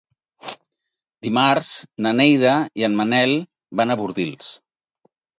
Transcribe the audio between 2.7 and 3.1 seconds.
i en